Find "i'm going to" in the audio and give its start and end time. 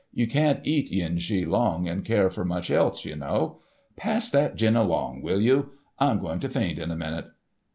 5.99-6.49